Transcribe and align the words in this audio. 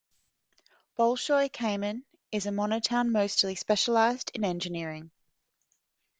Bolshoy 0.97 1.49
Kamen 1.51 2.05
is 2.31 2.47
a 2.47 2.49
monotown 2.51 3.11
mostly 3.11 3.53
specialized 3.53 4.31
in 4.33 4.43
engineering. 4.43 5.11